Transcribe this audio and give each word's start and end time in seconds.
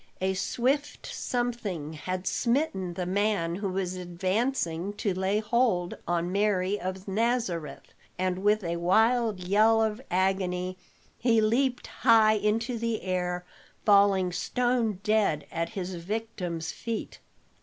A 0.19 0.33
swift 0.33 1.05
something 1.05 1.93
had 1.93 2.25
smitten 2.25 2.95
the 2.95 3.05
man 3.05 3.57
who 3.57 3.69
was 3.69 3.93
advancing 3.95 4.93
to 4.93 5.13
lay 5.13 5.37
hold 5.39 5.95
on 6.07 6.31
Mary 6.31 6.79
of 6.81 7.07
Nazareth, 7.07 7.93
and 8.17 8.39
with 8.39 8.63
a 8.63 8.77
wild 8.77 9.41
yell 9.41 9.79
of 9.79 10.01
agony 10.09 10.75
he 11.19 11.39
leapt 11.39 11.85
high 12.01 12.33
into 12.33 12.79
the 12.79 13.03
air, 13.03 13.45
falling 13.85 14.31
stone 14.31 14.99
dead 15.03 15.45
at 15.51 15.69
his 15.77 15.93
victim's 15.93 16.71
feet. 16.71 17.19